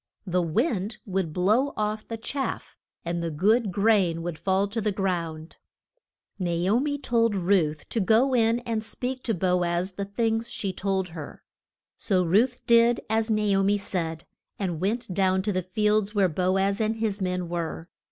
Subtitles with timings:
[0.25, 4.91] The wind would blow off the chaff and the good grain would fall to the
[4.91, 5.57] ground.
[6.39, 9.21] [Illustration: BO AZ AND RUTH.] Na o mi told Ruth to go in and speak
[9.21, 11.43] to Bo az the things she told her.
[11.97, 14.25] So Ruth did as Na o mi said,
[14.57, 17.85] and went down to the fields where Bo az and his men were.